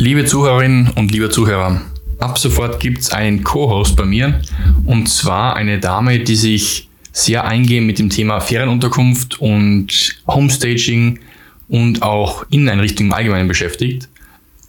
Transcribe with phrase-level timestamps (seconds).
[0.00, 1.80] Liebe Zuhörerinnen und liebe Zuhörer,
[2.20, 4.40] ab sofort gibt es einen Co-Host bei mir
[4.86, 11.18] und zwar eine Dame, die sich sehr eingehend mit dem Thema Ferienunterkunft und Homestaging
[11.66, 14.08] und auch Inneneinrichtungen im Allgemeinen beschäftigt.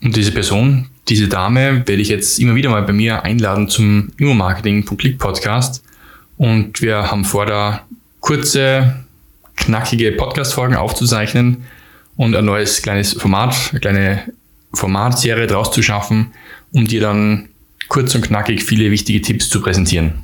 [0.01, 4.11] Und diese Person, diese Dame, werde ich jetzt immer wieder mal bei mir einladen zum
[4.17, 5.83] Immo-Marketing von Click Podcast.
[6.37, 7.85] Und wir haben vor, da
[8.19, 9.05] kurze,
[9.55, 11.65] knackige Podcast-Folgen aufzuzeichnen
[12.15, 14.23] und ein neues kleines Format, eine kleine
[14.73, 16.31] Formatserie draus zu schaffen,
[16.71, 17.49] um dir dann
[17.87, 20.23] kurz und knackig viele wichtige Tipps zu präsentieren.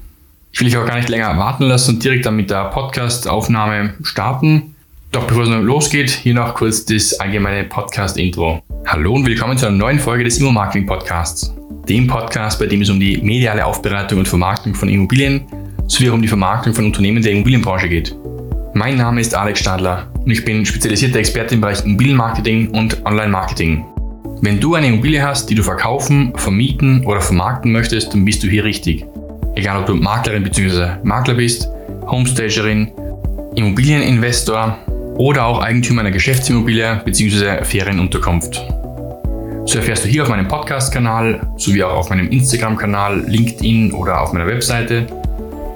[0.52, 3.96] Ich will dich auch gar nicht länger warten lassen und direkt dann mit der Podcast-Aufnahme
[4.04, 4.76] starten.
[5.12, 8.62] Doch bevor es noch losgeht, hier noch kurz das allgemeine Podcast-Intro.
[8.86, 11.54] Hallo und willkommen zu einer neuen Folge des Immo-Marketing-Podcasts.
[11.90, 15.46] Dem Podcast, bei dem es um die mediale Aufbereitung und Vermarktung von Immobilien
[15.88, 18.16] sowie auch um die Vermarktung von Unternehmen der Immobilienbranche geht.
[18.74, 23.86] Mein Name ist Alex Stadler und ich bin spezialisierter Experte im Bereich Immobilienmarketing und Online-Marketing.
[24.42, 28.48] Wenn du eine Immobilie hast, die du verkaufen, vermieten oder vermarkten möchtest, dann bist du
[28.48, 29.06] hier richtig.
[29.56, 30.98] Egal ob du Maklerin bzw.
[31.04, 31.70] Makler bist,
[32.06, 32.92] Homestagerin,
[33.56, 34.78] Immobilieninvestor
[35.16, 37.64] oder auch Eigentümer einer Geschäftsimmobilie bzw.
[37.64, 38.62] Ferienunterkunft.
[39.66, 44.34] So erfährst du hier auf meinem Podcast-Kanal sowie auch auf meinem Instagram-Kanal, LinkedIn oder auf
[44.34, 45.08] meiner Webseite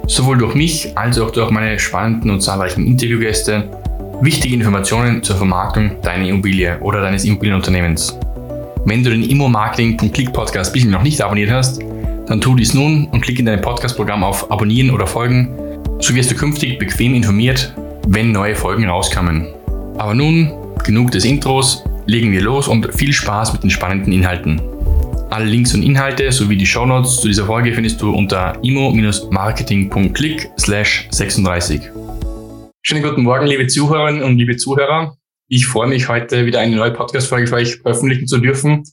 [0.06, 3.64] sowohl durch mich als auch durch meine spannenden und zahlreichen Interviewgäste
[4.20, 8.18] wichtige Informationen zur Vermarktung deiner Immobilie oder deines Immobilienunternehmens.
[8.84, 11.82] Wenn du den Immo-Marketing.click Podcast bisher noch nicht abonniert hast,
[12.26, 15.54] dann tu dies nun und klick in deinem Podcast-Programm auf Abonnieren oder Folgen,
[16.00, 17.74] so wirst du künftig bequem informiert,
[18.06, 19.46] wenn neue Folgen rauskommen.
[19.98, 20.50] Aber nun,
[20.82, 24.62] genug des Intros, legen wir los und viel Spaß mit den spannenden Inhalten.
[25.28, 31.82] Alle Links und Inhalte sowie die Shownotes zu dieser Folge findest du unter imo-marketing.click 36.
[32.82, 35.19] Schönen guten Morgen, liebe Zuhörerinnen und liebe Zuhörer.
[35.52, 38.84] Ich freue mich heute wieder eine neue Podcast-Folge für euch veröffentlichen zu dürfen.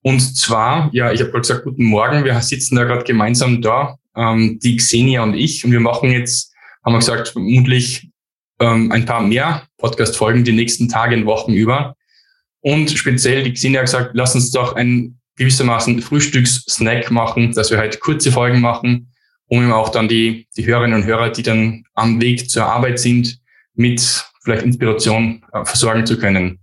[0.00, 2.24] Und zwar, ja, ich habe gerade gesagt, guten Morgen.
[2.24, 5.66] Wir sitzen da gerade gemeinsam da, ähm, die Xenia und ich.
[5.66, 8.08] Und wir machen jetzt, haben wir gesagt, vermutlich
[8.58, 11.94] ähm, ein paar mehr Podcast-Folgen die nächsten Tage und Wochen über.
[12.60, 17.76] Und speziell die Xenia hat gesagt, lass uns doch ein gewissermaßen Frühstückssnack machen, dass wir
[17.76, 19.12] halt kurze Folgen machen,
[19.48, 22.98] um eben auch dann die, die Hörerinnen und Hörer, die dann am Weg zur Arbeit
[22.98, 23.40] sind,
[23.74, 26.58] mit vielleicht Inspiration äh, versorgen zu können.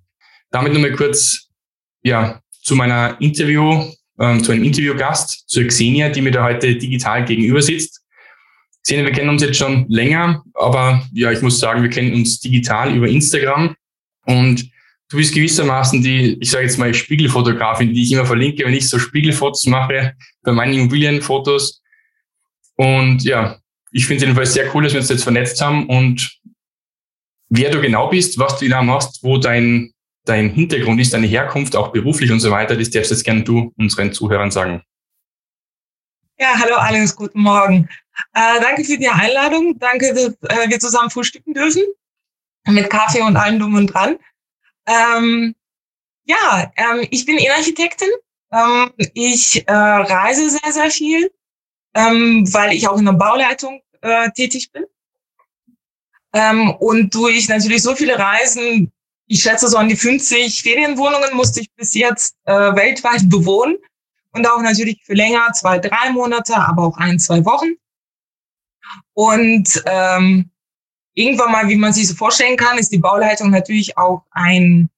[0.52, 1.50] Damit nochmal kurz
[2.04, 3.84] ja, zu meiner Interview,
[4.18, 8.02] äh, zu einem Interviewgast, zur Xenia, die mir da heute digital gegenüber sitzt.
[8.84, 12.40] Xenia, wir kennen uns jetzt schon länger, aber ja, ich muss sagen, wir kennen uns
[12.40, 13.76] digital über Instagram
[14.26, 14.70] und
[15.10, 18.90] du bist gewissermaßen die, ich sage jetzt mal, Spiegelfotografin, die ich immer verlinke, wenn ich
[18.90, 20.14] so Spiegelfotos mache
[20.44, 21.82] bei meinen Immobilienfotos.
[22.76, 23.60] Und ja,
[23.92, 26.40] ich finde es jedenfalls sehr cool, dass wir uns jetzt vernetzt haben und
[27.50, 29.92] wer du genau bist, was du genau machst, wo dein,
[30.26, 33.74] dein Hintergrund ist, deine Herkunft, auch beruflich und so weiter, das darfst jetzt gerne du
[33.78, 34.84] unseren Zuhörern sagen.
[36.38, 37.88] Ja, hallo Alex, guten Morgen.
[38.34, 39.78] Äh, danke für die Einladung.
[39.80, 41.82] Danke, dass äh, wir zusammen frühstücken dürfen.
[42.68, 44.18] Mit Kaffee und allem drum und dran.
[44.88, 45.56] Ähm,
[46.26, 48.10] ja, ähm, ich bin Innenarchitektin.
[48.52, 51.32] Ähm, ich äh, reise sehr, sehr viel,
[51.94, 54.86] ähm, weil ich auch in der Bauleitung äh, tätig bin.
[56.36, 58.92] Ähm, und durch natürlich so viele Reisen,
[59.26, 63.78] ich schätze so an die 50 Ferienwohnungen musste ich bis jetzt äh, weltweit bewohnen.
[64.34, 67.76] Und auch natürlich für länger, zwei, drei Monate, aber auch ein, zwei Wochen.
[69.14, 70.52] Und ähm,
[71.14, 74.90] irgendwann mal, wie man sich so vorstellen kann, ist die Bauleitung natürlich auch ein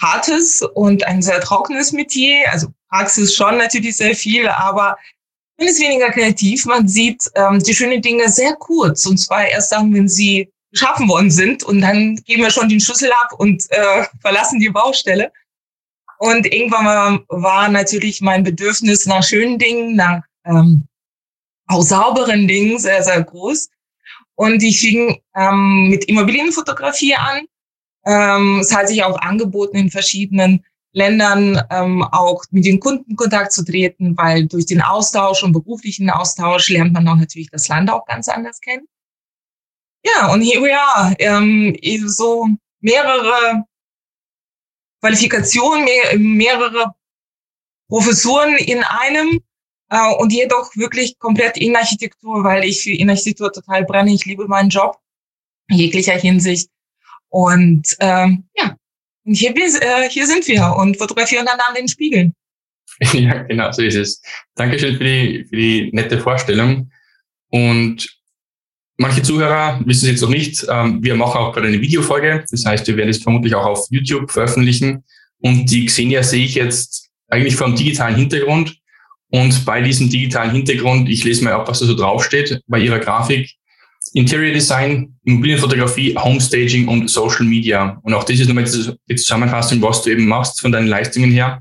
[0.00, 2.50] hartes und ein sehr trockenes Metier.
[2.50, 4.96] Also Praxis schon natürlich sehr viel, aber
[5.58, 6.64] man ist weniger kreativ.
[6.64, 9.04] Man sieht ähm, die schönen Dinge sehr kurz.
[9.04, 11.62] Und zwar erst dann, wenn sie geschaffen worden sind.
[11.64, 15.32] Und dann geben wir schon den Schlüssel ab und äh, verlassen die Baustelle.
[16.18, 20.86] Und irgendwann war natürlich mein Bedürfnis nach schönen Dingen, nach ähm,
[21.66, 23.68] auch sauberen Dingen sehr, sehr groß.
[24.34, 27.46] Und ich fing ähm, mit Immobilienfotografie an.
[28.06, 33.52] Ähm, es hat sich auch angeboten, in verschiedenen Ländern ähm, auch mit den Kunden Kontakt
[33.52, 37.90] zu treten, weil durch den Austausch und beruflichen Austausch lernt man auch natürlich das Land
[37.90, 38.86] auch ganz anders kennen.
[40.06, 41.14] Ja, und hier we are.
[41.18, 41.76] Ähm,
[42.06, 42.48] so
[42.80, 43.64] mehrere
[45.00, 46.94] Qualifikationen, mehr, mehrere
[47.88, 49.40] Professuren in einem
[49.90, 54.12] äh, und jedoch wirklich komplett Innenarchitektur, weil ich für Innenarchitektur total brenne.
[54.12, 54.98] Ich liebe meinen Job
[55.68, 56.70] in jeglicher Hinsicht.
[57.28, 58.76] Und ähm, ja,
[59.24, 62.34] und hier, äh, hier sind wir und fotografieren dann an den Spiegeln.
[63.12, 64.22] Ja, genau, so ist es.
[64.54, 66.90] Dankeschön für die, für die nette Vorstellung.
[67.50, 68.15] Und
[68.98, 70.66] Manche Zuhörer wissen es jetzt noch nicht.
[70.70, 72.44] Ähm, wir machen auch gerade eine Videofolge.
[72.50, 75.04] Das heißt, wir werden es vermutlich auch auf YouTube veröffentlichen.
[75.40, 78.74] Und die Xenia sehe ich jetzt eigentlich einem digitalen Hintergrund.
[79.30, 82.98] Und bei diesem digitalen Hintergrund, ich lese mal ab, was da so draufsteht, bei ihrer
[82.98, 83.50] Grafik,
[84.14, 87.98] Interior Design, Immobilienfotografie, Homestaging und Social Media.
[88.02, 91.60] Und auch das ist nochmal die Zusammenfassung, was du eben machst von deinen Leistungen her.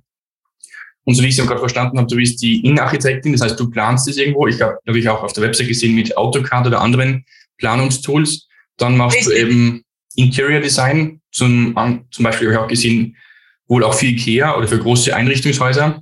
[1.06, 3.70] Und so wie ich es gerade verstanden habe, du bist die Innenarchitektin, das heißt, du
[3.70, 4.48] planst es irgendwo.
[4.48, 7.26] Ich habe natürlich auch auf der Website gesehen mit AutoCAD oder anderen
[7.58, 8.48] Planungstools.
[8.78, 9.34] Dann machst Richtig.
[9.34, 9.84] du eben
[10.16, 11.76] Interior Design, zum,
[12.10, 13.16] zum Beispiel habe ich auch gesehen,
[13.68, 16.02] wohl auch für IKEA oder für große Einrichtungshäuser.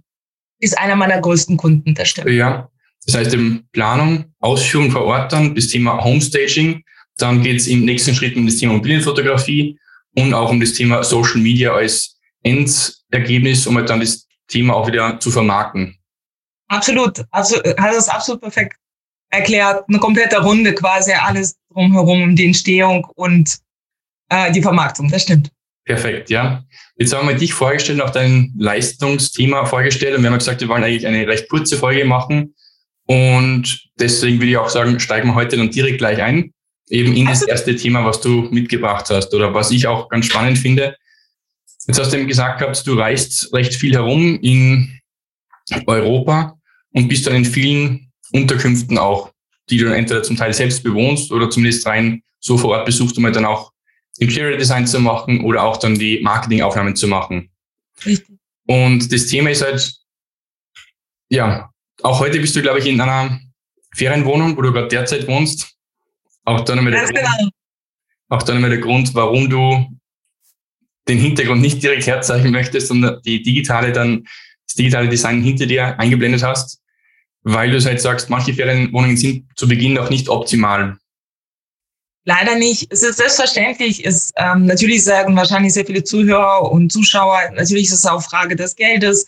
[0.59, 2.29] Ist einer meiner größten Kunden, das stimmt.
[2.29, 2.69] Ja,
[3.05, 6.83] das heißt eben Planung, Ausführung vor Ort dann, das Thema Homestaging.
[7.17, 9.77] Dann geht es im nächsten Schritt um das Thema Immobilienfotografie
[10.15, 14.87] und auch um das Thema Social Media als Endergebnis, um halt dann das Thema auch
[14.87, 15.97] wieder zu vermarkten.
[16.67, 18.77] Absolut, also hat es absolut perfekt
[19.29, 19.83] erklärt.
[19.87, 23.57] Eine komplette Runde quasi, alles drumherum um die Entstehung und
[24.29, 25.51] äh, die Vermarktung, das stimmt.
[25.85, 26.63] Perfekt, ja.
[26.95, 30.83] Jetzt haben wir dich vorgestellt, auch dein Leistungsthema vorgestellt und wir haben gesagt, wir wollen
[30.83, 32.55] eigentlich eine recht kurze Folge machen
[33.05, 36.53] und deswegen würde ich auch sagen, steigen wir heute dann direkt gleich ein,
[36.89, 40.57] eben in das erste Thema, was du mitgebracht hast oder was ich auch ganz spannend
[40.57, 40.95] finde.
[41.87, 44.99] Jetzt hast du eben gesagt gehabt, du reist recht viel herum in
[45.85, 46.57] Europa
[46.91, 49.33] und bist dann in vielen Unterkünften auch,
[49.69, 53.17] die du dann entweder zum Teil selbst bewohnst oder zumindest rein so vor Ort besuchst,
[53.17, 53.71] um halt dann auch
[54.17, 57.49] Interior Design zu machen oder auch dann die Marketingaufnahmen zu machen.
[58.05, 58.37] Richtig.
[58.67, 59.93] Und das Thema ist halt,
[61.29, 61.69] ja,
[62.01, 63.39] auch heute bist du, glaube ich, in einer
[63.93, 65.75] Ferienwohnung, wo du gerade derzeit wohnst.
[66.45, 67.49] Auch dann einmal der, Grund, genau.
[68.29, 69.87] auch dann einmal der Grund, warum du
[71.07, 74.25] den Hintergrund nicht direkt herzeichnen möchtest, sondern die digitale dann,
[74.67, 76.81] das digitale Design hinter dir eingeblendet hast,
[77.43, 80.97] weil du halt sagst, manche Ferienwohnungen sind zu Beginn noch nicht optimal.
[82.25, 82.87] Leider nicht.
[82.89, 87.93] Es ist selbstverständlich, ist ähm, natürlich sagen wahrscheinlich sehr viele Zuhörer und Zuschauer, natürlich ist
[87.93, 89.25] es auch Frage des Geldes.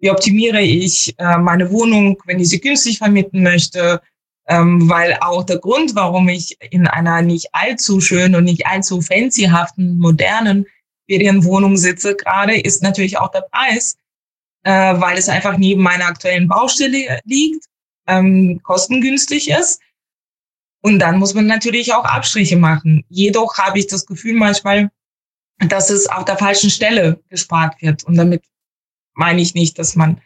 [0.00, 4.00] Wie optimiere ich äh, meine Wohnung, wenn ich sie günstig vermieten möchte?
[4.46, 9.02] Ähm, weil auch der Grund, warum ich in einer nicht allzu schönen und nicht allzu
[9.02, 10.64] fancyhaften, modernen
[11.08, 13.96] Ferienwohnung sitze gerade, ist natürlich auch der Preis,
[14.64, 17.64] äh, weil es einfach neben meiner aktuellen Baustelle liegt,
[18.06, 19.80] ähm, kostengünstig ist
[20.80, 23.04] und dann muss man natürlich auch Abstriche machen.
[23.08, 24.90] Jedoch habe ich das Gefühl manchmal,
[25.58, 28.04] dass es auf der falschen Stelle gespart wird.
[28.04, 28.44] Und damit
[29.14, 30.20] meine ich nicht, dass man,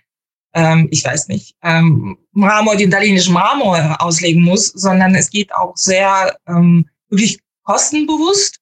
[0.55, 5.77] ähm, ich weiß nicht, ähm, Marmor, den italienischen Marmor auslegen muss, sondern es geht auch
[5.77, 8.61] sehr ähm, wirklich kostenbewusst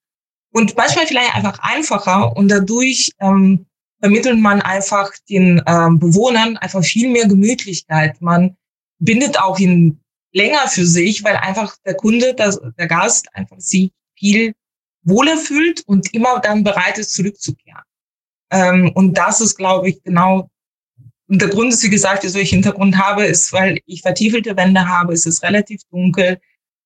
[0.53, 2.37] und manchmal vielleicht einfach einfacher.
[2.37, 3.67] Und dadurch ähm,
[4.01, 8.21] vermittelt man einfach den ähm, Bewohnern einfach viel mehr Gemütlichkeit.
[8.21, 8.57] Man
[8.99, 10.01] bindet auch in
[10.33, 14.55] länger für sich, weil einfach der Kunde, der, der Gast einfach sich viel
[15.03, 17.83] wohler fühlt und immer dann bereit ist, zurückzukehren.
[18.53, 20.51] Ähm, und das ist, glaube ich, genau
[21.31, 24.89] und der Grund ist, wie gesagt, wieso ich Hintergrund habe, ist, weil ich vertiefelte Wände
[24.89, 26.41] habe, es ist relativ dunkel,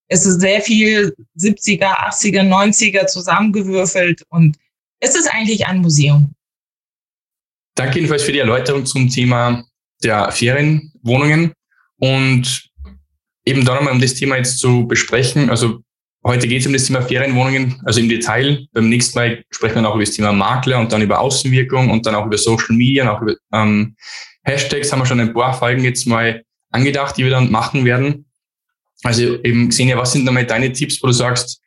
[0.09, 4.57] es ist sehr viel 70er, 80er, 90er zusammengewürfelt und
[5.01, 6.35] es ist eigentlich ein Museum.
[7.75, 9.65] Danke jedenfalls für die Erläuterung zum Thema
[10.03, 11.53] der Ferienwohnungen.
[11.99, 12.71] Und
[13.45, 15.51] eben da nochmal, um das Thema jetzt zu besprechen.
[15.51, 15.81] Also
[16.25, 18.67] heute geht es um das Thema Ferienwohnungen, also im Detail.
[18.73, 22.07] Beim nächsten Mal sprechen wir noch über das Thema Makler und dann über Außenwirkung und
[22.07, 23.97] dann auch über Social Media und auch über ähm,
[24.45, 28.27] Hashtags haben wir schon ein paar Folgen jetzt mal angedacht, die wir dann machen werden.
[29.05, 31.61] Also eben Xenia, was sind nochmal deine Tipps, wo du sagst,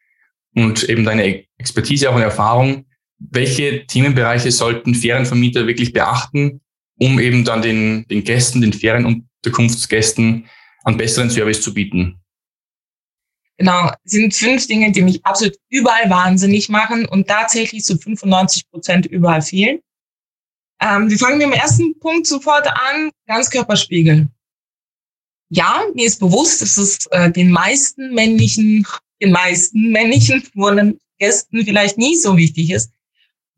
[0.56, 2.86] und eben deine Expertise, auch und Erfahrung,
[3.20, 6.62] welche Themenbereiche sollten Ferienvermieter wirklich beachten,
[7.00, 10.48] um eben dann den, den Gästen, den Ferienunterkunftsgästen
[10.84, 12.20] einen besseren Service zu bieten?
[13.58, 19.06] Genau, sind fünf Dinge, die mich absolut überall wahnsinnig machen und tatsächlich zu 95 Prozent
[19.08, 19.80] überall fehlen.
[20.80, 24.28] Ähm, wir fangen mit dem ersten Punkt sofort an, Ganzkörperspiegel.
[25.50, 28.86] Ja, mir ist bewusst, dass es äh, den meisten männlichen,
[29.22, 30.44] den meisten männlichen
[31.20, 32.92] Gästen vielleicht nie so wichtig ist.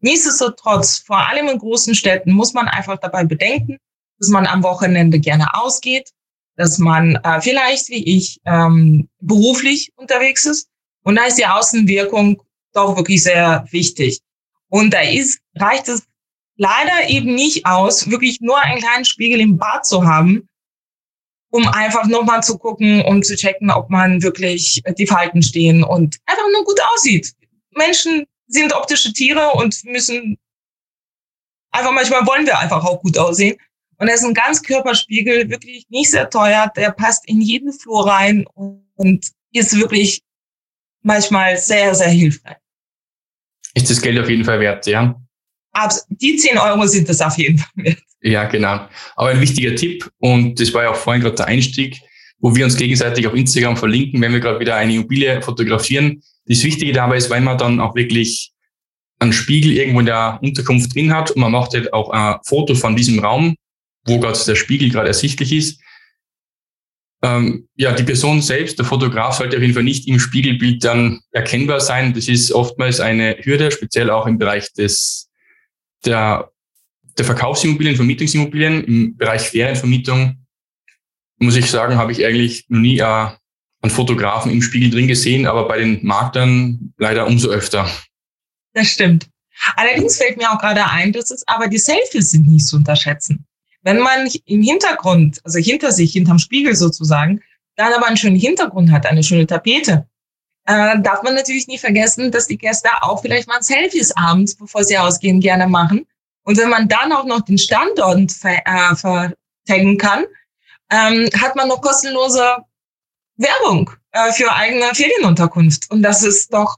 [0.01, 3.77] Nichtsdestotrotz, vor allem in großen Städten, muss man einfach dabei bedenken,
[4.19, 6.11] dass man am Wochenende gerne ausgeht,
[6.55, 10.69] dass man äh, vielleicht wie ich ähm, beruflich unterwegs ist.
[11.03, 12.41] Und da ist die Außenwirkung
[12.73, 14.19] doch wirklich sehr wichtig.
[14.69, 16.03] Und da ist, reicht es
[16.55, 20.47] leider eben nicht aus, wirklich nur einen kleinen Spiegel im Bad zu haben,
[21.51, 26.17] um einfach nochmal zu gucken und zu checken, ob man wirklich die Falten stehen und
[26.25, 27.33] einfach nur gut aussieht.
[27.71, 30.37] Menschen sind optische Tiere und müssen
[31.71, 33.57] einfach manchmal wollen wir einfach auch gut aussehen.
[33.97, 36.71] Und er ist ein Ganzkörperspiegel, wirklich nicht sehr teuer.
[36.75, 38.45] Der passt in jeden Flur rein
[38.95, 40.23] und ist wirklich
[41.01, 42.57] manchmal sehr, sehr hilfreich.
[43.73, 45.19] Ist das Geld auf jeden Fall wert, ja?
[45.73, 48.03] Abs die 10 Euro sind das auf jeden Fall wert.
[48.21, 48.87] Ja, genau.
[49.15, 51.99] Aber ein wichtiger Tipp, und das war ja auch vorhin gerade der Einstieg,
[52.39, 56.21] wo wir uns gegenseitig auf Instagram verlinken, wenn wir gerade wieder eine Immobilie fotografieren.
[56.45, 58.51] Das Wichtige dabei ist, weil man dann auch wirklich
[59.19, 62.73] einen Spiegel irgendwo in der Unterkunft drin hat und man macht halt auch ein Foto
[62.75, 63.55] von diesem Raum,
[64.05, 65.81] wo gerade der Spiegel gerade ersichtlich ist.
[67.21, 71.19] Ähm, ja, die Person selbst, der Fotograf, sollte auf jeden Fall nicht im Spiegelbild dann
[71.31, 72.13] erkennbar sein.
[72.13, 75.29] Das ist oftmals eine Hürde, speziell auch im Bereich des,
[76.05, 76.49] der,
[77.19, 78.83] der Verkaufsimmobilien, Vermietungsimmobilien.
[78.83, 80.45] Im Bereich Ferienvermietung,
[81.37, 83.03] muss ich sagen, habe ich eigentlich noch nie äh,
[83.81, 87.89] einen Fotografen im Spiegel drin gesehen, aber bei den Maklern leider umso öfter.
[88.73, 89.29] Das stimmt.
[89.75, 93.45] Allerdings fällt mir auch gerade ein, dass es aber die Selfies sind nicht zu unterschätzen.
[93.81, 97.41] Wenn man im Hintergrund, also hinter sich, hinterm Spiegel sozusagen,
[97.75, 100.07] dann aber einen schönen Hintergrund hat, eine schöne Tapete,
[100.65, 104.83] äh, darf man natürlich nie vergessen, dass die Gäste auch vielleicht mal Selfies abends, bevor
[104.83, 106.05] sie ausgehen, gerne machen.
[106.43, 110.25] Und wenn man dann auch noch den Standort ver äh, vertaggen kann,
[110.91, 112.57] ähm, hat man noch kostenlose
[113.37, 115.89] Werbung äh, für eigene Ferienunterkunft.
[115.91, 116.77] Und das ist doch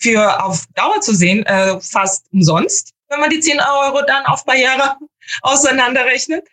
[0.00, 4.44] für auf Dauer zu sehen äh, fast umsonst, wenn man die 10 Euro dann auf
[4.44, 4.96] paar Jahre
[5.42, 6.46] auseinanderrechnet.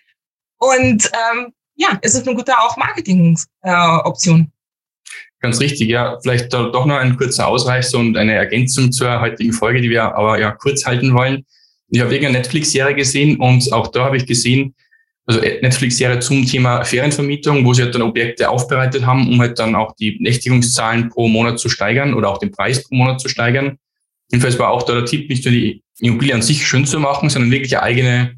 [0.57, 4.41] Und ähm, ja, es ist eine gute auch Marketing-Option.
[4.41, 4.45] Äh,
[5.39, 6.19] Ganz richtig, ja.
[6.21, 10.39] Vielleicht doch noch ein kurzer Ausreißer und eine Ergänzung zur heutigen Folge, die wir aber
[10.39, 11.45] ja kurz halten wollen.
[11.91, 14.73] Ich habe irgendeine Netflix-Serie gesehen und auch da habe ich gesehen,
[15.25, 19.75] also Netflix-Serie zum Thema Ferienvermietung, wo sie halt dann Objekte aufbereitet haben, um halt dann
[19.75, 23.77] auch die Nächtigungszahlen pro Monat zu steigern oder auch den Preis pro Monat zu steigern.
[24.31, 27.29] Jedenfalls war auch da der Tipp, nicht nur die Immobilie an sich schön zu machen,
[27.29, 28.35] sondern wirklich eine eigene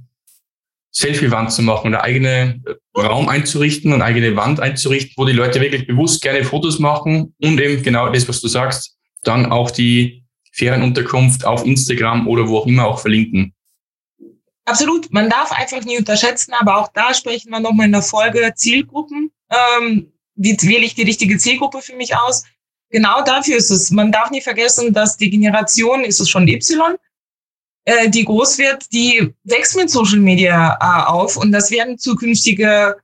[0.92, 5.34] Selfie-Wand zu machen, eine eigene äh, Raum einzurichten und eine eigene Wand einzurichten, wo die
[5.34, 9.72] Leute wirklich bewusst gerne Fotos machen und eben genau das, was du sagst, dann auch
[9.72, 10.23] die
[10.54, 13.54] Ferienunterkunft auf Instagram oder wo auch immer auch verlinken.
[14.66, 18.54] Absolut, man darf einfach nie unterschätzen, aber auch da sprechen wir nochmal in der Folge
[18.56, 19.32] Zielgruppen.
[19.50, 22.44] Ähm, wie wähle ich die richtige Zielgruppe für mich aus?
[22.90, 23.92] Genau dafür ist es.
[23.92, 26.96] Man darf nie vergessen, dass die Generation, ist es schon Y,
[27.86, 32.96] äh, die groß wird, die wächst mit Social Media äh, auf und das werden zukünftige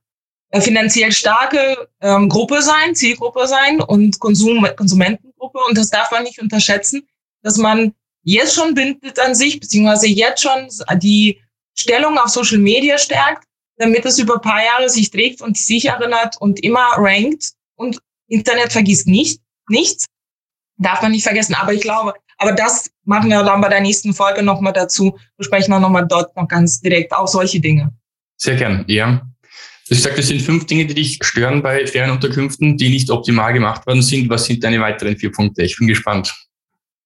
[0.52, 6.24] äh, finanziell starke ähm, Gruppe sein, Zielgruppe sein und Konsum Konsumentengruppe und das darf man
[6.24, 7.06] nicht unterschätzen,
[7.42, 7.94] dass man
[8.24, 10.70] jetzt schon bindet an sich, beziehungsweise jetzt schon
[11.00, 11.40] die
[11.74, 13.46] Stellung auf Social Media stärkt,
[13.78, 17.54] damit es über ein paar Jahre sich trägt und sich erinnert und immer rankt.
[17.76, 20.06] Und Internet vergisst nicht, nichts.
[20.78, 21.56] Darf man nicht vergessen.
[21.56, 25.18] Aber ich glaube, aber das machen wir dann bei der nächsten Folge nochmal dazu.
[25.38, 27.92] Wir nochmal dort noch ganz direkt auch solche Dinge.
[28.38, 29.22] Sehr gern, ja.
[29.90, 33.86] Ich sage, das sind fünf Dinge, die dich stören bei Ferienunterkünften, die nicht optimal gemacht
[33.88, 34.30] worden sind.
[34.30, 35.64] Was sind deine weiteren vier Punkte?
[35.64, 36.34] Ich bin gespannt.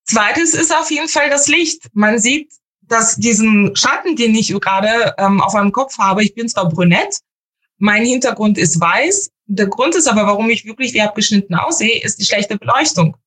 [0.06, 1.88] Zweites ist auf jeden Fall das Licht.
[1.94, 2.52] Man sieht
[2.88, 7.20] dass diesen Schatten, den ich gerade ähm, auf meinem Kopf habe, ich bin zwar brünett,
[7.78, 9.32] mein Hintergrund ist weiß.
[9.46, 13.18] Der Grund ist aber, warum ich wirklich wie abgeschnitten aussehe, ist die schlechte Beleuchtung.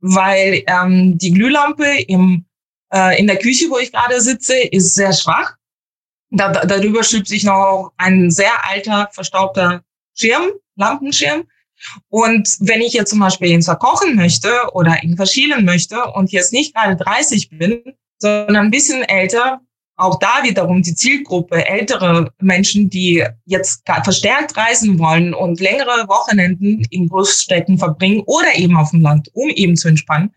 [0.00, 2.44] Weil ähm, die Glühlampe im,
[2.92, 5.56] äh, in der Küche, wo ich gerade sitze, ist sehr schwach.
[6.30, 9.82] Da, darüber schiebt sich noch ein sehr alter, verstaubter
[10.14, 11.44] Schirm, Lampenschirm.
[12.08, 16.52] Und wenn ich jetzt zum Beispiel ihn verkochen möchte oder ihn verschielen möchte und jetzt
[16.52, 17.82] nicht gerade 30 bin,
[18.18, 19.60] sondern ein bisschen älter.
[19.96, 26.84] Auch da wiederum die Zielgruppe, ältere Menschen, die jetzt verstärkt reisen wollen und längere Wochenenden
[26.90, 30.34] in Großstädten verbringen oder eben auf dem Land, um eben zu entspannen,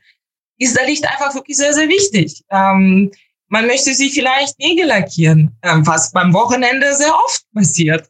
[0.60, 2.44] ist der Licht einfach wirklich sehr, sehr wichtig.
[2.52, 3.12] Ähm,
[3.48, 8.10] man möchte sich vielleicht Nägel lackieren, äh, was beim Wochenende sehr oft passiert.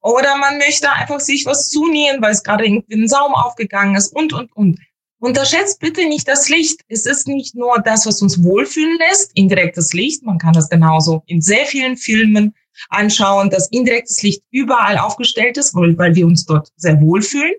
[0.00, 4.14] Oder man möchte einfach sich was zunähen, weil es gerade irgendwie ein Saum aufgegangen ist
[4.14, 4.78] und, und, und.
[5.20, 6.82] Unterschätzt bitte nicht das Licht.
[6.86, 10.22] Es ist nicht nur das, was uns wohlfühlen lässt, indirektes Licht.
[10.22, 12.54] Man kann das genauso in sehr vielen Filmen
[12.90, 17.54] anschauen, dass indirektes Licht überall aufgestellt ist, weil wir uns dort sehr wohlfühlen,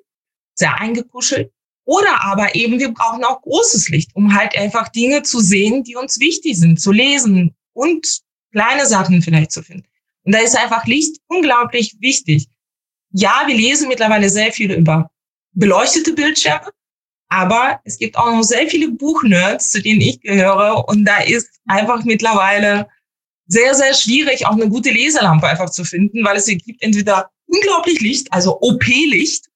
[0.56, 1.52] sehr eingekuschelt.
[1.84, 5.96] Oder aber eben, wir brauchen auch großes Licht, um halt einfach Dinge zu sehen, die
[5.96, 9.89] uns wichtig sind, zu lesen und kleine Sachen vielleicht zu finden.
[10.24, 12.48] Und da ist einfach Licht unglaublich wichtig.
[13.12, 15.10] Ja, wir lesen mittlerweile sehr viel über
[15.54, 16.70] beleuchtete Bildschirme,
[17.30, 20.88] aber es gibt auch noch sehr viele Buchnerds, zu denen ich gehöre.
[20.88, 22.88] Und da ist einfach mittlerweile
[23.48, 28.00] sehr, sehr schwierig, auch eine gute Leselampe einfach zu finden, weil es gibt entweder unglaublich
[28.00, 29.48] Licht, also OP-Licht,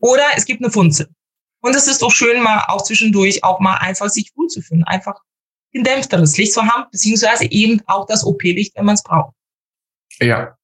[0.00, 1.08] oder es gibt eine Funzel.
[1.60, 5.20] Und es ist doch schön, mal auch zwischendurch auch mal einfach sich wohlzufühlen, einfach
[5.72, 9.34] gedämpfteres Licht zu haben, beziehungsweise eben auch das OP-Licht, wenn man es braucht.
[10.20, 10.56] Ja,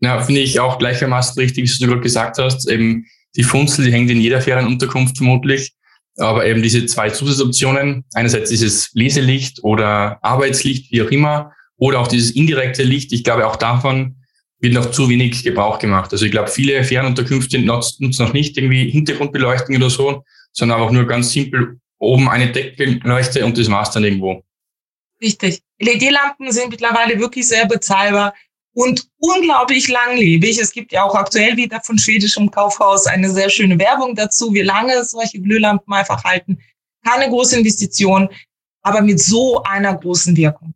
[0.00, 2.68] ja finde ich auch gleichermaßen richtig, wie du gerade gesagt hast.
[2.68, 5.74] Eben die Funzel, die hängt in jeder Ferienunterkunft vermutlich.
[6.16, 12.08] Aber eben diese zwei Zusatzoptionen, einerseits dieses Leselicht oder Arbeitslicht, wie auch immer, Oder auch
[12.08, 13.12] dieses indirekte Licht.
[13.12, 14.16] Ich glaube, auch davon
[14.58, 16.12] wird noch zu wenig Gebrauch gemacht.
[16.12, 21.06] Also ich glaube, viele Ferienunterkünfte nutzen noch nicht irgendwie Hintergrundbeleuchtung oder so, sondern einfach nur
[21.06, 24.42] ganz simpel oben eine Deckenleuchte und das war's dann irgendwo.
[25.22, 25.62] Richtig.
[25.80, 28.34] LED-Lampen sind mittlerweile wirklich sehr bezahlbar
[28.78, 30.56] und unglaublich langlebig.
[30.60, 34.62] Es gibt ja auch aktuell wieder von schwedischem Kaufhaus eine sehr schöne Werbung dazu, wie
[34.62, 36.60] lange solche Glühlampen einfach halten.
[37.04, 38.28] Keine große Investition,
[38.82, 40.74] aber mit so einer großen Wirkung.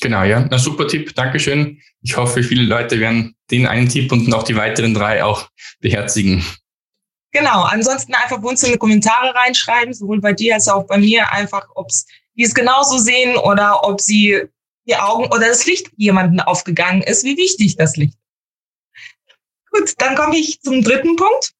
[0.00, 0.44] Genau, ja.
[0.50, 1.14] Na, super Tipp.
[1.14, 1.80] Dankeschön.
[2.02, 6.44] Ich hoffe, viele Leute werden den einen Tipp und noch die weiteren drei auch beherzigen.
[7.30, 7.62] Genau.
[7.62, 11.30] Ansonsten einfach bei uns in die Kommentare reinschreiben, sowohl bei dir als auch bei mir,
[11.30, 11.86] einfach, ob
[12.34, 14.48] die es genauso sehen oder ob sie
[14.90, 18.18] die Augen oder das Licht jemanden aufgegangen ist, wie wichtig das Licht.
[19.70, 21.52] Gut, dann komme ich zum dritten Punkt.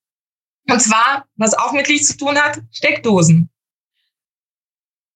[0.68, 3.49] Und zwar, was auch mit Licht zu tun hat, Steckdosen.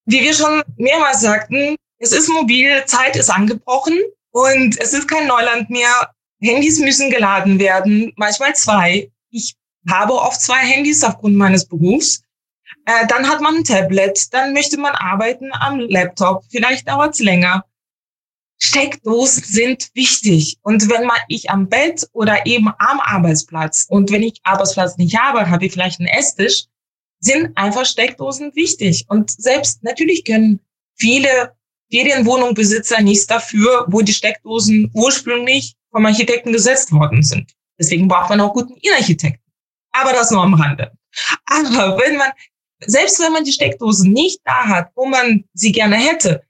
[0.07, 3.99] Wie wir schon mehrmals sagten, es ist mobil, Zeit ist angebrochen
[4.31, 6.13] und es ist kein Neuland mehr.
[6.41, 9.11] Handys müssen geladen werden, manchmal zwei.
[9.31, 9.55] Ich
[9.89, 12.23] habe oft zwei Handys aufgrund meines Berufs.
[12.87, 17.21] Äh, dann hat man ein Tablet, dann möchte man arbeiten am Laptop, vielleicht dauert es
[17.21, 17.65] länger.
[18.65, 20.59] Steckdosen sind wichtig.
[20.63, 25.19] Und wenn man ich am Bett oder eben am Arbeitsplatz und wenn ich Arbeitsplatz nicht
[25.19, 26.65] habe, habe ich vielleicht einen Esstisch,
[27.21, 29.05] sind einfach Steckdosen wichtig.
[29.09, 30.61] Und selbst natürlich können
[30.97, 31.55] viele
[31.91, 37.53] Ferienwohnungbesitzer nichts dafür, wo die Steckdosen ursprünglich vom Architekten gesetzt worden sind.
[37.79, 39.45] Deswegen braucht man auch guten Innenarchitekten.
[39.93, 40.91] Aber das nur am Rande.
[41.47, 42.31] Aber wenn man,
[42.81, 46.45] selbst wenn man die Steckdosen nicht da hat, wo man sie gerne hätte,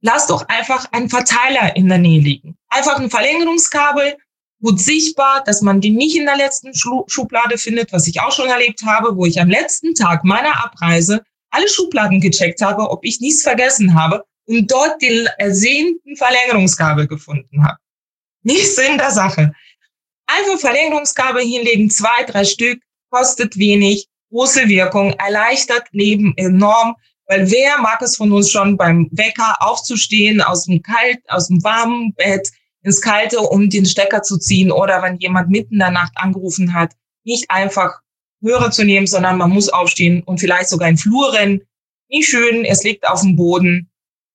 [0.00, 2.56] lass doch einfach einen Verteiler in der Nähe liegen.
[2.68, 4.16] Einfach ein Verlängerungskabel,
[4.60, 8.48] gut sichtbar, dass man die nicht in der letzten Schublade findet, was ich auch schon
[8.48, 13.20] erlebt habe, wo ich am letzten Tag meiner Abreise alle Schubladen gecheckt habe, ob ich
[13.20, 17.78] nichts vergessen habe und dort den ersehnten Verlängerungskabel gefunden habe.
[18.42, 19.52] Nicht Sinn der Sache.
[20.26, 26.96] Einfach Verlängerungskabel hinlegen, zwei, drei Stück, kostet wenig, große Wirkung, erleichtert Leben enorm,
[27.28, 31.62] weil wer mag es von uns schon beim Wecker aufzustehen, aus dem kalt, aus dem
[31.62, 32.50] warmen Bett
[32.82, 36.72] ins Kalte, um den Stecker zu ziehen oder wenn jemand mitten in der Nacht angerufen
[36.72, 36.92] hat,
[37.24, 38.00] nicht einfach
[38.40, 41.60] Hörer zu nehmen, sondern man muss aufstehen und vielleicht sogar in Flur rennen.
[42.08, 43.90] Nicht schön, es liegt auf dem Boden,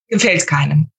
[0.07, 0.89] gefällt keinem.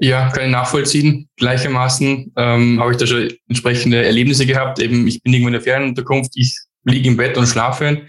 [0.00, 1.28] Ja, kann ich nachvollziehen.
[1.36, 4.80] Gleichermaßen ähm, habe ich da schon entsprechende Erlebnisse gehabt.
[4.80, 8.06] Eben, ich bin irgendwo in der Ferienunterkunft, ich liege im Bett und schlafe.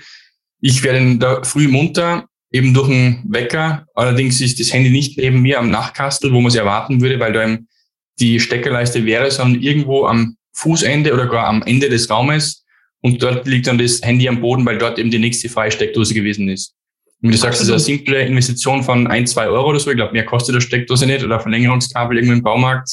[0.62, 3.86] Ich werde der Früh munter, eben durch einen Wecker.
[3.96, 7.34] Allerdings ist das Handy nicht neben mir am Nachtkastel, wo man es erwarten würde, weil
[7.34, 7.68] da eben
[8.20, 12.64] die Steckerleiste wäre, sondern irgendwo am Fußende oder gar am Ende des Raumes.
[13.02, 16.14] Und dort liegt dann das Handy am Boden, weil dort eben die nächste freie Steckdose
[16.14, 16.74] gewesen ist.
[17.22, 19.90] Und wie du sagst, das ist eine simple Investition von ein, zwei Euro oder so.
[19.90, 22.90] Ich glaube, mehr kostet der Steckdose nicht oder Verlängerungskabel irgendwo im Baumarkt.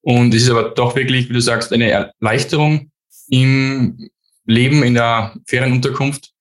[0.00, 2.90] Und es ist aber doch wirklich, wie du sagst, eine Erleichterung
[3.28, 4.08] im
[4.46, 6.32] Leben in der Ferienunterkunft.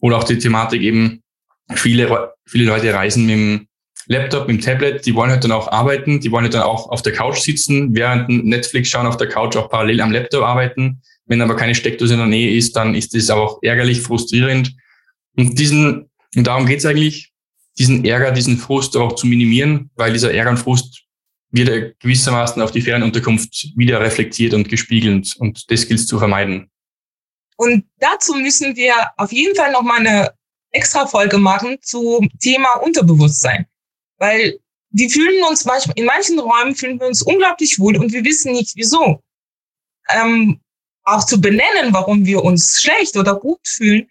[0.00, 1.23] Oder auch die Thematik eben,
[1.74, 3.68] viele, viele Leute reisen mit dem
[4.06, 6.90] Laptop, mit dem Tablet, die wollen halt dann auch arbeiten, die wollen halt dann auch
[6.90, 11.00] auf der Couch sitzen, während Netflix schauen, auf der Couch auch parallel am Laptop arbeiten.
[11.26, 14.74] Wenn aber keine Steckdose in der Nähe ist, dann ist das auch ärgerlich, frustrierend.
[15.36, 17.32] Und diesen und darum geht es eigentlich,
[17.78, 21.02] diesen Ärger, diesen Frust auch zu minimieren, weil dieser Ärger und Frust
[21.50, 26.70] wird gewissermaßen auf die Ferienunterkunft wieder reflektiert und gespiegelt und das gilt es zu vermeiden.
[27.56, 30.30] Und dazu müssen wir auf jeden Fall noch mal eine
[30.74, 33.66] extra Folge machen zum Thema Unterbewusstsein,
[34.18, 34.58] weil
[34.90, 38.52] wir fühlen uns manchmal, in manchen Räumen fühlen wir uns unglaublich wohl und wir wissen
[38.52, 39.20] nicht wieso.
[40.10, 40.60] Ähm,
[41.04, 44.08] auch zu benennen, warum wir uns schlecht oder gut fühlen,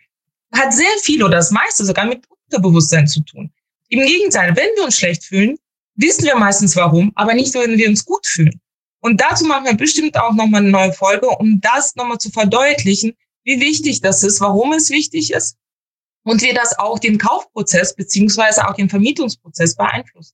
[0.54, 3.52] hat sehr viel oder das meiste sogar mit Unterbewusstsein zu tun.
[3.90, 5.58] Im Gegenteil, wenn wir uns schlecht fühlen,
[5.96, 8.60] wissen wir meistens warum, aber nicht, wenn wir uns gut fühlen.
[9.00, 13.16] Und dazu machen wir bestimmt auch nochmal eine neue Folge, um das nochmal zu verdeutlichen,
[13.44, 15.58] wie wichtig das ist, warum es wichtig ist
[16.24, 20.34] und wie das auch den Kaufprozess beziehungsweise auch den Vermietungsprozess beeinflusst.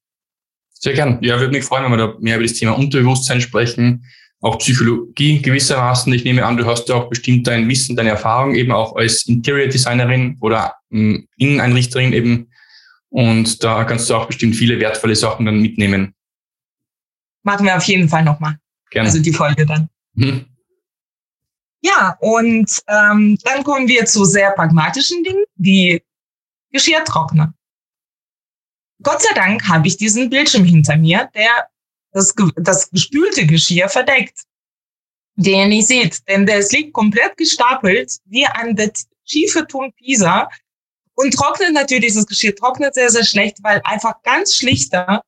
[0.71, 1.19] Sehr gern.
[1.21, 4.06] Ja, würde mich freuen, wenn wir da mehr über das Thema Unterbewusstsein sprechen,
[4.41, 6.12] auch Psychologie gewissermaßen.
[6.13, 9.28] Ich nehme an, du hast ja auch bestimmt dein Wissen, deine Erfahrung eben auch als
[9.28, 12.49] Interior Designerin oder ähm, Inneneinrichterin eben.
[13.10, 16.13] Und da kannst du auch bestimmt viele wertvolle Sachen dann mitnehmen.
[17.43, 18.58] Machen wir auf jeden Fall nochmal.
[18.91, 19.10] Gerne.
[19.10, 19.89] Also die Folge dann.
[20.13, 20.45] Mhm.
[21.81, 26.03] Ja, und ähm, dann kommen wir zu sehr pragmatischen Dingen wie
[26.71, 27.53] Geschirrtrockner.
[29.01, 31.69] Gott sei Dank habe ich diesen Bildschirm hinter mir, der
[32.11, 34.43] das, das gespülte Geschirr verdeckt,
[35.35, 36.27] den ihr nicht seht.
[36.27, 38.91] Denn es liegt komplett gestapelt wie an der
[39.23, 40.49] schiefe Turm Pisa
[41.13, 45.23] und trocknet natürlich, das Geschirr trocknet sehr, sehr schlecht, weil einfach ganz schlichter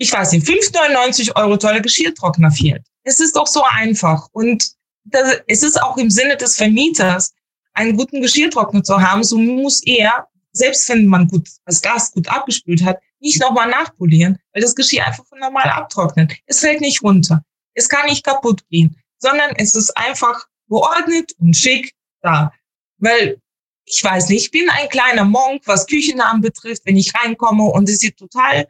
[0.00, 2.82] ich weiß nicht, 5,99 Euro tolle Geschirrtrockner fehlt.
[3.04, 4.28] Es ist doch so einfach.
[4.32, 4.72] Und
[5.04, 7.34] das, es ist auch im Sinne des Vermieters,
[7.72, 9.24] einen guten Geschirrtrockner zu haben.
[9.24, 14.38] So muss er, selbst wenn man gut das Gas gut abgespült hat, nicht nochmal nachpolieren,
[14.52, 16.34] weil das Geschirr einfach von normal abtrocknet.
[16.46, 17.44] Es fällt nicht runter.
[17.74, 22.52] Es kann nicht kaputt gehen, sondern es ist einfach geordnet und schick da.
[22.98, 23.40] Weil
[23.84, 27.88] ich weiß nicht, ich bin ein kleiner Monk, was Küchennamen betrifft, wenn ich reinkomme und
[27.88, 28.68] es sieht total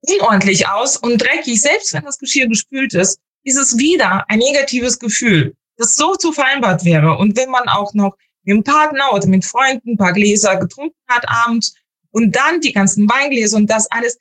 [0.00, 4.98] unordentlich aus und dreckig, selbst wenn das Geschirr gespült ist, ist es wieder ein negatives
[4.98, 7.16] Gefühl, das so zu vereinbart wäre.
[7.16, 10.96] Und wenn man auch noch mit dem Partner oder mit Freunden ein paar Gläser getrunken
[11.08, 11.74] hat abends
[12.10, 14.18] und dann die ganzen Weingläser und das alles,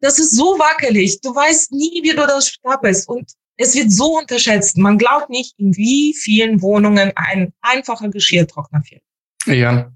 [0.00, 1.20] das ist so wackelig.
[1.20, 3.08] Du weißt nie, wie du das stapelst.
[3.08, 4.78] Und es wird so unterschätzt.
[4.78, 9.02] Man glaubt nicht, in wie vielen Wohnungen ein einfacher Geschirrtrockner fehlt.
[9.46, 9.92] Ja.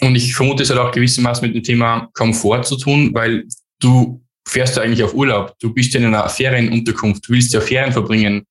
[0.00, 3.46] Und ich vermute, es hat auch gewissermaßen mit dem Thema Komfort zu tun, weil
[3.78, 7.92] du fährst du eigentlich auf Urlaub, du bist in einer Ferienunterkunft, du willst ja Ferien
[7.92, 8.46] verbringen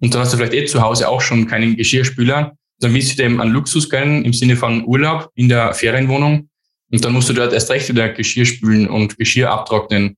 [0.00, 3.22] und dann hast du vielleicht eh zu Hause auch schon keinen Geschirrspüler, dann willst du
[3.22, 6.48] dem einen Luxus gönnen im Sinne von Urlaub in der Ferienwohnung
[6.90, 10.16] und dann musst du dort erst recht wieder Geschirr spülen und Geschirr abtrocknen.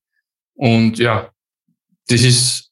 [0.54, 1.30] Und ja,
[2.08, 2.70] das ist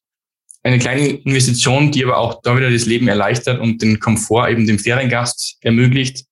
[0.63, 4.67] eine kleine Investition, die aber auch da wieder das Leben erleichtert und den Komfort eben
[4.67, 6.25] dem Feriengast ermöglicht.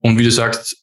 [0.00, 0.79] Und wie du sagst,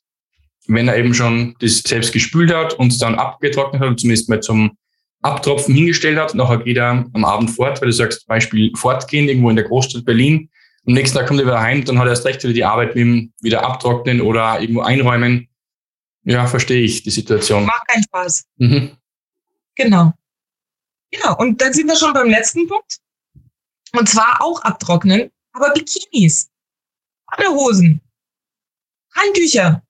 [0.68, 4.42] wenn er eben schon das selbst gespült hat und dann abgetrocknet hat und zumindest mal
[4.42, 4.78] zum
[5.22, 9.50] Abtropfen hingestellt hat, nachher geht er am Abend fort, weil du sagst, Beispiel fortgehen, irgendwo
[9.50, 10.50] in der Großstadt Berlin.
[10.86, 12.96] Am nächsten Tag kommt er wieder heim, dann hat er erst recht wieder die Arbeit
[12.96, 15.50] mit ihm wieder abtrocknen oder irgendwo einräumen.
[16.24, 17.66] Ja, verstehe ich die Situation.
[17.66, 18.46] Macht keinen Spaß.
[18.58, 18.92] Mhm.
[19.76, 20.14] Genau.
[21.12, 22.98] Ja, und dann sind wir schon beim letzten Punkt.
[23.94, 26.50] Und zwar auch abtrocknen, aber Bikinis,
[27.26, 28.02] Badehosen,
[29.16, 29.82] Handtücher,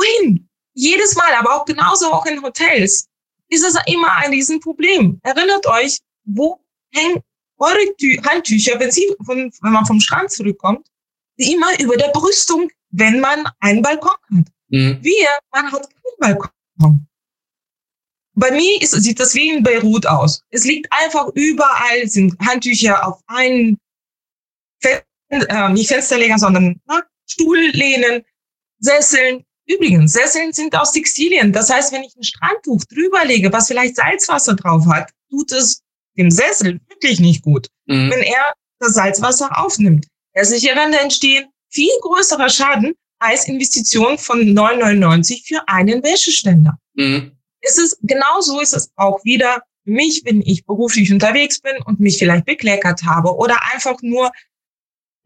[0.00, 0.48] Wohin?
[0.72, 3.08] Jedes Mal, aber auch genauso auch in Hotels,
[3.48, 5.20] ist es immer ein Riesenproblem.
[5.22, 6.60] Erinnert euch, wo
[6.92, 7.22] hängen
[7.58, 10.86] eure Tü Handtücher, wenn, sie von, wenn man vom Strand zurückkommt,
[11.36, 14.46] immer über der Brüstung, wenn man einen Balkon hat.
[14.68, 14.98] Mhm.
[15.02, 17.06] Wir, man hat keinen Balkon.
[18.34, 20.42] Bei mir ist, sieht das wie in Beirut aus.
[20.48, 23.78] Es liegt einfach überall, sind Handtücher auf einen,
[24.80, 28.24] Fen äh, nicht Fensterleger, sondern na, Stuhllehnen,
[28.78, 31.52] Sesseln, Übrigens, Sesseln sind aus Textilien.
[31.52, 35.82] Das heißt, wenn ich ein Strandtuch drüber lege, was vielleicht Salzwasser drauf hat, tut es
[36.18, 38.10] dem Sessel wirklich nicht gut, mhm.
[38.10, 38.42] wenn er
[38.80, 40.06] das Salzwasser aufnimmt.
[40.34, 46.76] Versicherern entstehen viel größerer Schaden als Investition von 9,99 für einen Wäscheständer.
[46.94, 47.32] Mhm.
[47.60, 51.74] Es ist, genau so ist es auch wieder für mich, wenn ich beruflich unterwegs bin
[51.84, 54.32] und mich vielleicht bekleckert habe oder einfach nur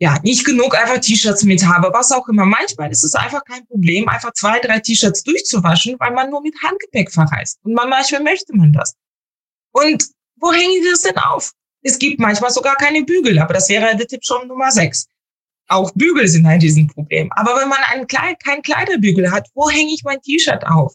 [0.04, 2.44] ja, nicht genug einfach T-Shirts mit habe, was auch immer.
[2.44, 6.54] Manchmal ist es einfach kein Problem, einfach zwei, drei T-Shirts durchzuwaschen, weil man nur mit
[6.62, 7.58] Handgepäck verreist.
[7.62, 8.96] Und man, manchmal möchte man das.
[9.72, 10.04] Und
[10.36, 11.52] wo hängen die das denn auf?
[11.80, 15.06] Es gibt manchmal sogar keine Bügel, aber das wäre der Tipp schon Nummer sechs.
[15.68, 17.32] Auch Bügel sind ein Riesenproblem.
[17.32, 20.94] Aber wenn man einen Kleid, kein Kleiderbügel hat, wo hänge ich mein T-Shirt auf?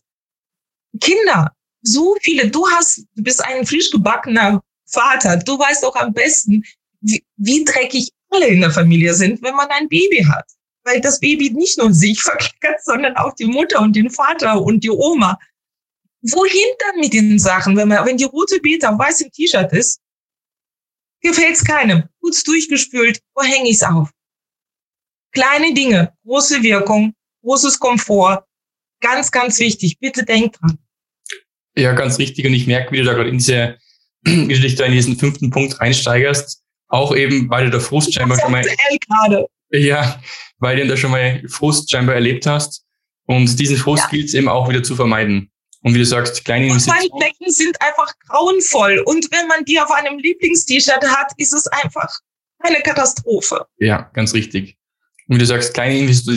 [1.01, 2.47] Kinder, so viele.
[2.47, 5.37] Du hast, du bist ein frisch gebackener Vater.
[5.37, 6.63] Du weißt auch am besten,
[7.01, 10.45] wie, wie dreckig alle in der Familie sind, wenn man ein Baby hat.
[10.83, 14.83] Weil das Baby nicht nur sich verkleckert, sondern auch die Mutter und den Vater und
[14.83, 15.37] die Oma.
[16.21, 20.01] Wohin dann mit den Sachen, wenn man, wenn die rote Beete auf weißem T-Shirt ist?
[21.21, 22.03] Gefällt's keinem.
[22.21, 23.19] Gut's durchgespült.
[23.33, 24.09] Wo hänge ich's auf?
[25.31, 27.13] Kleine Dinge, große Wirkung,
[27.43, 28.45] großes Komfort.
[29.01, 29.99] Ganz, ganz wichtig.
[29.99, 30.77] Bitte denkt dran.
[31.77, 32.45] Ja, ganz richtig.
[32.45, 33.77] Und ich merke, wie du da gerade in diese,
[34.23, 36.63] wie du dich da in diesen fünften Punkt reinsteigerst.
[36.89, 38.63] Auch eben, weil du da Frust scheinbar schon mal.
[39.07, 39.47] Gerade.
[39.71, 40.19] Ja,
[40.57, 42.83] weil du da schon mal Frust scheinbar erlebt hast.
[43.25, 44.09] Und diesen Frust ja.
[44.09, 45.51] gilt es eben auch wieder zu vermeiden.
[45.81, 47.19] Und wie du sagst, kleine Investitionen.
[47.19, 49.03] Becken sind einfach grauenvoll.
[49.05, 52.09] Und wenn man die auf einem Lieblingst-T-Shirt hat, ist es einfach
[52.59, 53.65] eine Katastrophe.
[53.77, 54.77] Ja, ganz richtig.
[55.27, 56.29] Und wie du sagst, kleine, Invest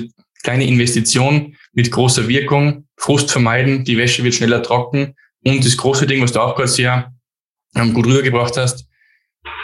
[0.43, 5.17] kleine Investition mit großer Wirkung, Frust vermeiden, die Wäsche wird schneller trocken.
[5.45, 7.13] Und das große Ding, was du auch gerade sehr
[7.75, 8.87] ähm, gut rübergebracht hast,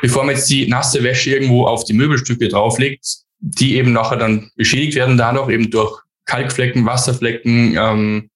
[0.03, 3.05] bevor man jetzt die nasse Wäsche irgendwo auf die Möbelstücke drauflegt,
[3.41, 8.31] die eben nachher dann beschädigt werden dadurch, eben durch Kalkflecken, Wasserflecken, ähm,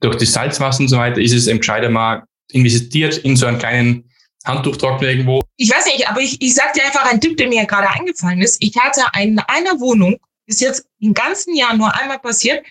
[0.00, 3.58] durch das Salzwasser und so weiter, ist es eben gescheiter mal investiert in so einen
[3.58, 4.10] kleinen
[4.44, 5.42] Handtuchtrockner irgendwo.
[5.56, 8.40] Ich weiß nicht, aber ich, ich sag dir einfach einen Tipp, der mir gerade eingefallen
[8.40, 8.56] ist.
[8.60, 12.64] Ich hatte in einer Wohnung, ist jetzt im ganzen Jahr nur einmal passiert,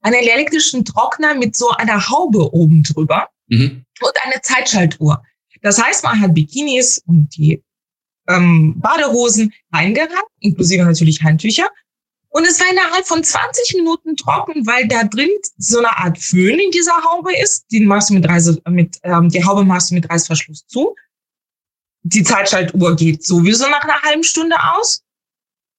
[0.00, 3.84] einen elektrischen Trockner mit so einer Haube oben drüber mhm.
[4.00, 5.22] und eine Zeitschaltuhr.
[5.62, 7.62] Das heißt, man hat Bikinis und die
[8.28, 11.68] ähm, Badehosen reingerannt, inklusive natürlich Handtücher.
[12.32, 16.60] Und es war innerhalb von 20 Minuten trocken, weil da drin so eine Art Föhn
[16.60, 17.66] in dieser Haube ist.
[17.72, 20.94] Die machst du mit Reise, mit, ähm, die Haube machst du mit Reißverschluss zu.
[22.02, 25.02] Die Zeitschaltuhr geht sowieso nach einer halben Stunde aus.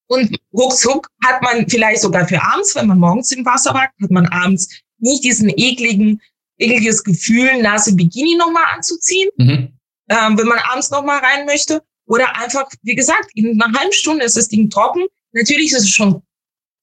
[0.08, 4.12] Und ruckzuck hat man vielleicht sogar für abends, wenn man morgens im Wasser war, hat
[4.12, 4.68] man abends
[4.98, 6.22] nicht diesen ekligen,
[6.62, 9.74] ekliges Gefühl, nasse Bikini nochmal anzuziehen, mhm.
[10.10, 11.82] ähm, wenn man abends nochmal rein möchte.
[12.06, 15.06] Oder einfach, wie gesagt, in einer halben Stunde ist das Ding trocken.
[15.34, 16.22] Natürlich ist es schon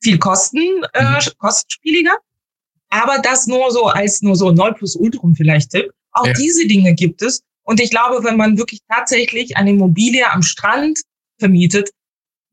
[0.03, 0.59] viel kosten,
[0.95, 1.19] äh, mhm.
[1.39, 2.17] kostenspieliger.
[2.91, 5.91] Aber das nur so als nur so 0 plus Ultrum vielleicht Tipp.
[6.13, 6.33] Auch ja.
[6.33, 7.43] diese Dinge gibt es.
[7.65, 10.99] Und ich glaube, wenn man wirklich tatsächlich eine Immobilie am Strand
[11.39, 11.91] vermietet,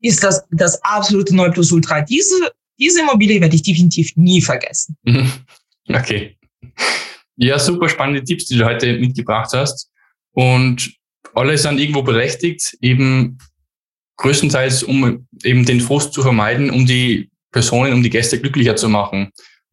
[0.02, 2.02] ist das das absolute 0 plus Ultra.
[2.02, 4.96] Diese, diese Immobilie werde ich definitiv nie vergessen.
[5.04, 5.32] Mhm.
[5.88, 6.36] Okay.
[7.36, 9.90] Ja, super spannende Tipps, die du heute mitgebracht hast.
[10.32, 10.92] Und
[11.34, 13.38] alle sind irgendwo berechtigt, eben
[14.16, 18.88] größtenteils, um eben den Frust zu vermeiden, um die Personen, um die Gäste glücklicher zu
[18.88, 19.30] machen.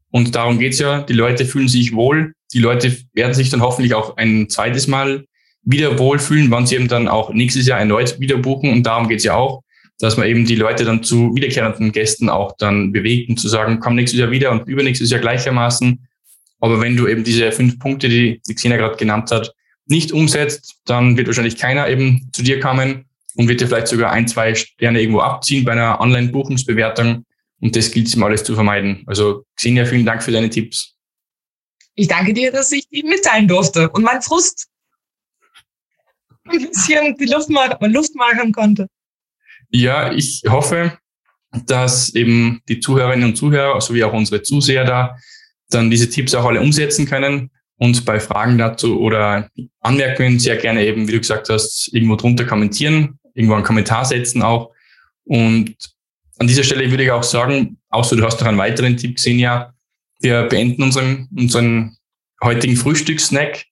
[0.09, 1.01] Und darum geht's ja.
[1.01, 2.33] Die Leute fühlen sich wohl.
[2.53, 5.25] Die Leute werden sich dann hoffentlich auch ein zweites Mal
[5.63, 8.69] wieder wohlfühlen, wann sie eben dann auch nächstes Jahr erneut wieder buchen.
[8.71, 9.63] Und darum geht's ja auch,
[9.99, 13.79] dass man eben die Leute dann zu wiederkehrenden Gästen auch dann bewegt und zu sagen,
[13.79, 16.07] komm nächstes Jahr wieder und übernächstes Jahr gleichermaßen.
[16.63, 19.53] Aber wenn du eben diese fünf Punkte, die die Xena gerade genannt hat,
[19.85, 23.03] nicht umsetzt, dann wird wahrscheinlich keiner eben zu dir kommen
[23.35, 27.25] und wird dir vielleicht sogar ein, zwei Sterne irgendwo abziehen bei einer Online-Buchungsbewertung.
[27.59, 29.03] Und das gilt es ihm alles zu vermeiden.
[29.07, 30.95] Also Xenia, vielen Dank für deine Tipps.
[31.95, 34.69] Ich danke dir, dass ich die mitteilen durfte und mein Frust
[36.45, 37.49] ein bisschen die Luft,
[37.81, 38.87] Luft machen konnte.
[39.69, 40.97] Ja, ich hoffe,
[41.65, 45.17] dass eben die Zuhörerinnen und Zuhörer sowie auch unsere Zuseher da
[45.73, 49.49] dann diese Tipps auch alle umsetzen können und bei Fragen dazu oder
[49.81, 54.41] Anmerkungen sehr gerne eben, wie du gesagt hast, irgendwo drunter kommentieren, irgendwo einen Kommentar setzen
[54.41, 54.71] auch.
[55.25, 55.75] Und
[56.39, 59.39] an dieser Stelle würde ich auch sagen, außer du hast noch einen weiteren Tipp gesehen,
[59.39, 59.73] ja,
[60.19, 61.97] wir beenden unseren, unseren
[62.43, 63.65] heutigen Frühstückssnack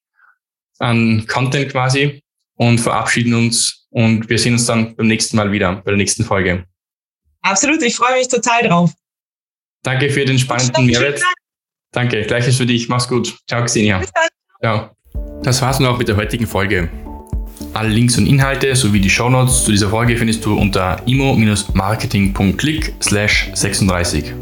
[0.79, 2.21] an Content quasi
[2.55, 6.23] und verabschieden uns und wir sehen uns dann beim nächsten Mal wieder, bei der nächsten
[6.23, 6.65] Folge.
[7.41, 8.91] Absolut, ich freue mich total drauf.
[9.83, 11.21] Danke für den spannenden Mehrwert.
[11.91, 12.87] Danke, gleiches für dich.
[12.89, 13.37] Mach's gut.
[13.47, 13.99] Ciao, Xenia.
[13.99, 14.29] Bis dann.
[14.61, 14.91] Ciao.
[15.43, 16.89] Das war's nun auch mit der heutigen Folge.
[17.73, 24.33] Alle Links und Inhalte sowie die Shownotes zu dieser Folge findest du unter imo-marketing.click 36.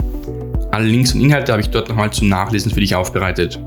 [0.72, 3.60] Alle Links und Inhalte habe ich dort nochmal zum Nachlesen für dich aufbereitet.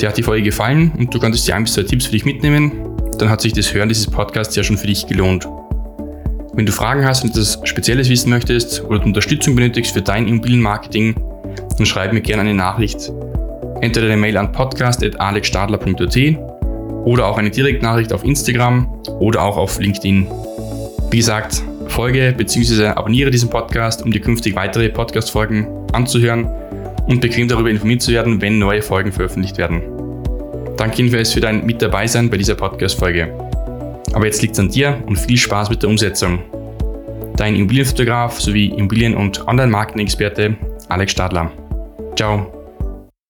[0.00, 2.24] Dir hat die Folge gefallen und du konntest dir ein bis zwei Tipps für dich
[2.24, 2.72] mitnehmen,
[3.18, 5.46] dann hat sich das Hören dieses Podcasts ja schon für dich gelohnt.
[6.52, 10.28] Wenn du Fragen hast und etwas Spezielles wissen möchtest oder du Unterstützung benötigst für dein
[10.28, 11.14] Immobilienmarketing,
[11.76, 13.12] dann schreib mir gerne eine Nachricht.
[13.80, 16.16] Entweder eine Mail an podcast.alexstadler.at
[17.04, 20.26] oder auch eine Direktnachricht auf Instagram oder auch auf LinkedIn.
[21.10, 22.86] Wie gesagt, folge bzw.
[22.88, 26.48] abonniere diesen Podcast, um dir künftig weitere Podcast-Folgen anzuhören
[27.06, 29.82] und bequem darüber informiert zu werden, wenn neue Folgen veröffentlicht werden.
[30.76, 33.32] Danke jedenfalls für dein Mit dabei sein bei dieser Podcast-Folge.
[34.12, 36.40] Aber jetzt liegt es an dir und viel Spaß mit der Umsetzung.
[37.36, 40.56] Dein Immobilienfotograf sowie Immobilien- und Online-Marketing-Experte
[40.88, 41.50] Alex Stadler.
[42.16, 42.63] Ciao.